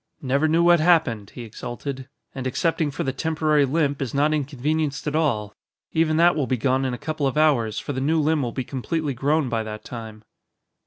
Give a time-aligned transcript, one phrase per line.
[0.23, 5.05] "Never knew what happened," he exulted, "and excepting for the temporary limp is not inconvenienced
[5.05, 5.53] at all.
[5.91, 8.51] Even that will be gone in a couple of hours, for the new limb will
[8.51, 10.23] be completely grown by that time."